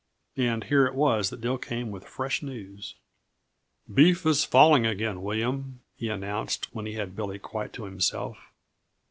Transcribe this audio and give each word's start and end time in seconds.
And 0.37 0.63
here 0.63 0.87
it 0.87 0.95
was 0.95 1.29
that 1.29 1.41
Dill 1.41 1.59
came 1.59 1.91
with 1.91 2.07
fresh 2.07 2.41
news. 2.41 2.95
"Beef 3.93 4.25
is 4.25 4.43
falling 4.43 4.83
again, 4.83 5.21
William," 5.21 5.81
he 5.95 6.09
announced 6.09 6.73
when 6.73 6.87
he 6.87 6.93
had 6.93 7.15
Billy 7.15 7.37
quite 7.37 7.71
to 7.73 7.83
himself. 7.83 8.39